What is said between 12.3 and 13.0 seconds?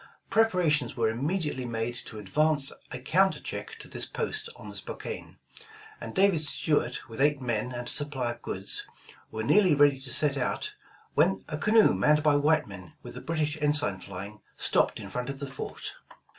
white men,